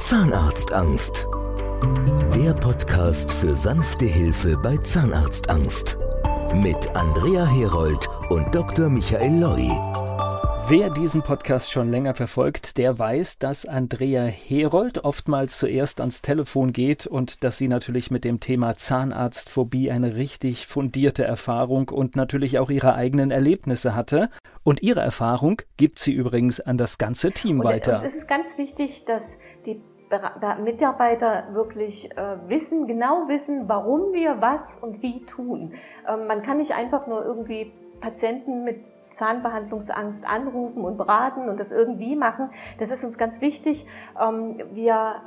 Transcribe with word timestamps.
Zahnarztangst. 0.00 1.28
Der 2.34 2.54
Podcast 2.54 3.30
für 3.30 3.54
sanfte 3.54 4.06
Hilfe 4.06 4.56
bei 4.56 4.78
Zahnarztangst. 4.78 5.98
Mit 6.54 6.96
Andrea 6.96 7.44
Herold 7.44 8.08
und 8.30 8.52
Dr. 8.54 8.88
Michael 8.88 9.38
Loi. 9.38 9.68
Wer 10.68 10.88
diesen 10.88 11.22
Podcast 11.22 11.70
schon 11.70 11.90
länger 11.90 12.14
verfolgt, 12.14 12.78
der 12.78 12.98
weiß, 12.98 13.38
dass 13.38 13.66
Andrea 13.66 14.24
Herold 14.24 15.04
oftmals 15.04 15.58
zuerst 15.58 16.00
ans 16.00 16.22
Telefon 16.22 16.72
geht 16.72 17.06
und 17.06 17.44
dass 17.44 17.58
sie 17.58 17.68
natürlich 17.68 18.10
mit 18.10 18.24
dem 18.24 18.40
Thema 18.40 18.76
Zahnarztphobie 18.76 19.90
eine 19.90 20.14
richtig 20.14 20.66
fundierte 20.66 21.24
Erfahrung 21.24 21.88
und 21.88 22.16
natürlich 22.16 22.58
auch 22.58 22.70
ihre 22.70 22.94
eigenen 22.94 23.30
Erlebnisse 23.30 23.94
hatte. 23.94 24.30
Und 24.62 24.82
ihre 24.82 25.00
Erfahrung 25.00 25.60
gibt 25.76 25.98
sie 25.98 26.12
übrigens 26.12 26.60
an 26.60 26.78
das 26.78 26.98
ganze 26.98 27.32
Team 27.32 27.60
und, 27.60 27.66
weiter. 27.66 27.98
Und 27.98 28.06
es 28.06 28.14
ist 28.14 28.28
ganz 28.28 28.56
wichtig, 28.56 29.04
dass 29.04 29.36
die 29.66 29.80
Mitarbeiter 30.62 31.44
wirklich 31.52 32.10
äh, 32.16 32.36
wissen, 32.48 32.86
genau 32.86 33.28
wissen, 33.28 33.68
warum 33.68 34.12
wir 34.12 34.40
was 34.40 34.62
und 34.80 35.02
wie 35.02 35.24
tun. 35.24 35.74
Ähm, 36.08 36.26
man 36.26 36.42
kann 36.42 36.58
nicht 36.58 36.72
einfach 36.72 37.06
nur 37.06 37.24
irgendwie 37.24 37.72
Patienten 38.00 38.64
mit 38.64 38.84
Zahnbehandlungsangst 39.14 40.24
anrufen 40.26 40.84
und 40.84 40.96
beraten 40.96 41.48
und 41.48 41.58
das 41.58 41.72
irgendwie 41.72 42.16
machen. 42.16 42.50
Das 42.78 42.90
ist 42.90 43.04
uns 43.04 43.18
ganz 43.18 43.40
wichtig. 43.40 43.86
Ähm, 44.20 44.60
wir 44.72 45.22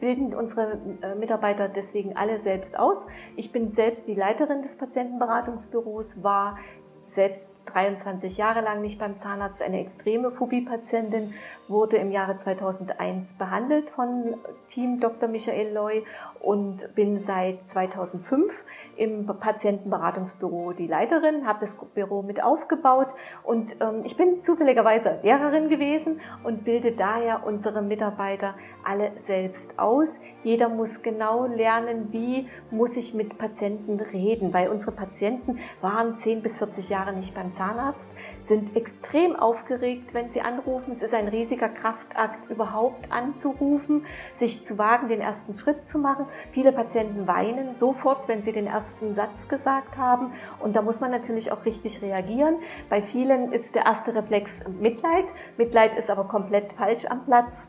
bilden 0.00 0.34
unsere 0.34 0.78
äh, 1.02 1.14
Mitarbeiter 1.14 1.68
deswegen 1.68 2.16
alle 2.16 2.38
selbst 2.38 2.78
aus. 2.78 3.06
Ich 3.36 3.52
bin 3.52 3.72
selbst 3.72 4.06
die 4.06 4.14
Leiterin 4.14 4.62
des 4.62 4.76
Patientenberatungsbüros, 4.76 6.22
war 6.22 6.58
selbst 7.06 7.48
23 7.66 8.36
Jahre 8.36 8.60
lang 8.60 8.80
nicht 8.82 8.98
beim 8.98 9.18
Zahnarzt, 9.18 9.62
eine 9.62 9.80
extreme 9.80 10.30
Phobie-Patientin, 10.30 11.34
wurde 11.68 11.96
im 11.96 12.10
Jahre 12.10 12.36
2001 12.36 13.34
behandelt 13.34 13.90
von 13.90 14.34
Team 14.68 15.00
Dr. 15.00 15.28
Michael 15.28 15.72
Loy 15.72 16.04
und 16.40 16.94
bin 16.94 17.20
seit 17.20 17.62
2005 17.62 18.52
im 18.96 19.26
Patientenberatungsbüro 19.26 20.72
die 20.72 20.86
Leiterin, 20.86 21.46
habe 21.46 21.60
das 21.60 21.78
Büro 21.94 22.22
mit 22.22 22.42
aufgebaut 22.42 23.06
und 23.44 23.74
ähm, 23.80 24.02
ich 24.04 24.16
bin 24.16 24.42
zufälligerweise 24.42 25.20
Lehrerin 25.22 25.68
gewesen 25.68 26.20
und 26.44 26.64
bilde 26.64 26.92
daher 26.92 27.46
unsere 27.46 27.80
Mitarbeiter 27.82 28.54
alle 28.84 29.12
selbst 29.26 29.78
aus. 29.78 30.08
Jeder 30.42 30.68
muss 30.68 31.02
genau 31.02 31.46
lernen, 31.46 32.08
wie 32.12 32.48
muss 32.70 32.96
ich 32.96 33.14
mit 33.14 33.38
Patienten 33.38 34.00
reden, 34.00 34.52
weil 34.52 34.68
unsere 34.68 34.92
Patienten 34.92 35.60
waren 35.80 36.18
10 36.18 36.42
bis 36.42 36.58
40 36.58 36.88
Jahre 36.88 37.14
nicht 37.14 37.34
beim 37.34 37.49
Zahnarzt, 37.54 38.10
sind 38.42 38.76
extrem 38.76 39.36
aufgeregt, 39.36 40.12
wenn 40.14 40.30
sie 40.30 40.40
anrufen. 40.40 40.92
Es 40.92 41.02
ist 41.02 41.14
ein 41.14 41.28
riesiger 41.28 41.68
Kraftakt, 41.68 42.50
überhaupt 42.50 43.10
anzurufen, 43.12 44.06
sich 44.34 44.64
zu 44.64 44.78
wagen, 44.78 45.08
den 45.08 45.20
ersten 45.20 45.54
Schritt 45.54 45.88
zu 45.88 45.98
machen. 45.98 46.26
Viele 46.52 46.72
Patienten 46.72 47.26
weinen 47.26 47.76
sofort, 47.76 48.28
wenn 48.28 48.42
sie 48.42 48.52
den 48.52 48.66
ersten 48.66 49.14
Satz 49.14 49.48
gesagt 49.48 49.96
haben. 49.96 50.32
Und 50.60 50.74
da 50.74 50.82
muss 50.82 51.00
man 51.00 51.10
natürlich 51.10 51.52
auch 51.52 51.64
richtig 51.64 52.02
reagieren. 52.02 52.56
Bei 52.88 53.02
vielen 53.02 53.52
ist 53.52 53.74
der 53.74 53.84
erste 53.84 54.14
Reflex 54.14 54.50
Mitleid. 54.80 55.26
Mitleid 55.56 55.96
ist 55.96 56.10
aber 56.10 56.24
komplett 56.24 56.72
falsch 56.72 57.06
am 57.06 57.24
Platz. 57.24 57.68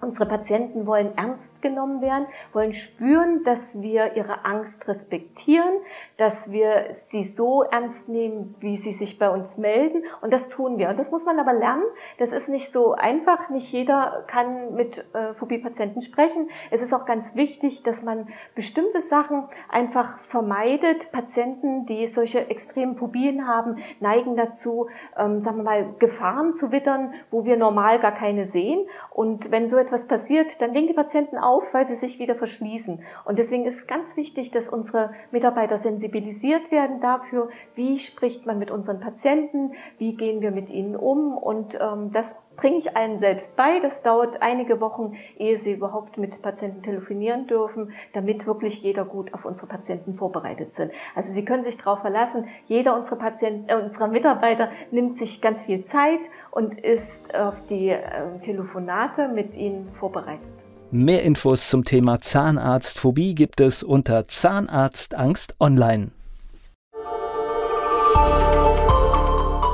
Unsere 0.00 0.26
Patienten 0.26 0.86
wollen 0.86 1.16
ernst 1.16 1.60
genommen 1.60 2.00
werden, 2.00 2.26
wollen 2.52 2.72
spüren, 2.72 3.42
dass 3.42 3.80
wir 3.82 4.16
ihre 4.16 4.44
Angst 4.44 4.86
respektieren, 4.86 5.80
dass 6.16 6.50
wir 6.50 6.96
sie 7.08 7.24
so 7.24 7.62
ernst 7.62 8.08
nehmen, 8.08 8.54
wie 8.60 8.76
sie 8.76 8.92
sich 8.92 9.18
bei 9.18 9.30
uns 9.30 9.56
melden. 9.56 10.02
Und 10.20 10.32
das 10.32 10.48
tun 10.48 10.78
wir. 10.78 10.88
Und 10.88 10.98
das 10.98 11.10
muss 11.10 11.24
man 11.24 11.38
aber 11.38 11.52
lernen. 11.52 11.84
Das 12.18 12.32
ist 12.32 12.48
nicht 12.48 12.72
so 12.72 12.92
einfach. 12.92 13.50
Nicht 13.50 13.72
jeder 13.72 14.24
kann 14.26 14.74
mit 14.74 15.04
äh, 15.14 15.34
Phobie-Patienten 15.34 16.02
sprechen. 16.02 16.50
Es 16.70 16.82
ist 16.82 16.92
auch 16.92 17.04
ganz 17.04 17.34
wichtig, 17.34 17.82
dass 17.82 18.02
man 18.02 18.28
bestimmte 18.54 19.00
Sachen 19.02 19.44
einfach 19.68 20.20
vermeidet. 20.24 21.12
Patienten, 21.12 21.86
die 21.86 22.06
solche 22.06 22.50
extremen 22.50 22.96
Phobien 22.96 23.46
haben, 23.46 23.76
neigen 24.00 24.36
dazu, 24.36 24.88
ähm, 25.16 25.40
sagen 25.40 25.58
wir 25.58 25.64
mal, 25.64 25.94
Gefahren 25.98 26.54
zu 26.54 26.72
wittern, 26.72 27.14
wo 27.30 27.44
wir 27.44 27.56
normal 27.56 27.98
gar 28.00 28.12
keine 28.12 28.46
sehen. 28.46 28.86
Und 29.10 29.50
wenn 29.50 29.68
so 29.68 29.76
etwas 29.76 30.06
passiert, 30.06 30.60
dann 30.60 30.74
legen 30.74 30.88
die 30.88 30.94
Patienten 30.94 31.38
auf, 31.38 31.62
weil 31.72 31.86
sie 31.86 31.96
sich 31.96 32.18
wieder 32.18 32.34
verschließen. 32.34 33.02
Und 33.24 33.38
deswegen 33.38 33.66
ist 33.66 33.78
es 33.78 33.86
ganz 33.86 34.16
wichtig, 34.16 34.50
dass 34.50 34.68
unsere 34.68 35.12
Mitarbeiter 35.30 35.77
sensibilisiert 35.78 36.70
werden 36.70 37.00
dafür, 37.00 37.48
wie 37.74 37.98
spricht 37.98 38.46
man 38.46 38.58
mit 38.58 38.70
unseren 38.70 39.00
Patienten, 39.00 39.72
wie 39.98 40.14
gehen 40.14 40.40
wir 40.40 40.50
mit 40.50 40.70
ihnen 40.70 40.96
um. 40.96 41.36
Und 41.36 41.78
ähm, 41.80 42.12
das 42.12 42.36
bringe 42.56 42.78
ich 42.78 42.96
allen 42.96 43.18
selbst 43.18 43.56
bei. 43.56 43.80
Das 43.80 44.02
dauert 44.02 44.42
einige 44.42 44.80
Wochen, 44.80 45.16
ehe 45.38 45.56
sie 45.58 45.72
überhaupt 45.72 46.18
mit 46.18 46.42
Patienten 46.42 46.82
telefonieren 46.82 47.46
dürfen, 47.46 47.92
damit 48.12 48.46
wirklich 48.46 48.82
jeder 48.82 49.04
gut 49.04 49.32
auf 49.32 49.44
unsere 49.44 49.66
Patienten 49.66 50.14
vorbereitet 50.14 50.74
sind. 50.74 50.92
Also 51.14 51.32
Sie 51.32 51.44
können 51.44 51.64
sich 51.64 51.78
darauf 51.78 52.00
verlassen, 52.00 52.48
jeder 52.66 52.96
unserer 52.96 53.16
Patienten, 53.16 53.68
äh, 53.68 53.76
unserer 53.76 54.08
Mitarbeiter 54.08 54.70
nimmt 54.90 55.18
sich 55.18 55.40
ganz 55.40 55.64
viel 55.64 55.84
Zeit 55.84 56.20
und 56.50 56.78
ist 56.78 57.34
auf 57.34 57.54
die 57.70 57.90
äh, 57.90 58.00
Telefonate 58.42 59.28
mit 59.28 59.56
Ihnen 59.56 59.88
vorbereitet. 59.98 60.57
Mehr 60.90 61.22
Infos 61.22 61.68
zum 61.68 61.84
Thema 61.84 62.20
Zahnarztphobie 62.20 63.34
gibt 63.34 63.60
es 63.60 63.82
unter 63.82 64.26
Zahnarztangst 64.26 65.54
online. 65.60 66.10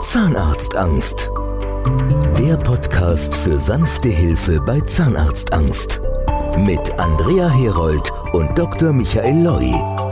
Zahnarztangst 0.01 1.31
der 2.39 2.57
Podcast 2.57 3.35
für 3.35 3.59
sanfte 3.59 4.09
Hilfe 4.09 4.61
bei 4.61 4.81
Zahnarztangst. 4.81 6.01
Mit 6.59 6.93
Andrea 6.99 7.49
Herold 7.49 8.11
und 8.33 8.59
Dr. 8.59 8.93
Michael 8.93 9.43
Loi. 9.43 10.04